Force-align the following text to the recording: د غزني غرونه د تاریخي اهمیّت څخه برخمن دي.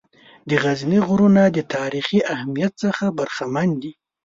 د 0.49 0.51
غزني 0.63 0.99
غرونه 1.07 1.43
د 1.49 1.57
تاریخي 1.75 2.19
اهمیّت 2.33 2.73
څخه 2.83 3.05
برخمن 3.19 3.69
دي. 3.81 3.93